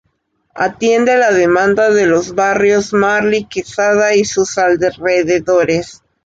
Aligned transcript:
Atiende 0.55 1.15
la 1.15 1.31
demanda 1.31 1.91
de 1.91 2.07
los 2.07 2.33
barrios 2.33 2.91
Marly, 2.91 3.43
Quesada 3.45 4.15
y 4.15 4.25
sus 4.25 4.57
alrededores. 4.57 6.01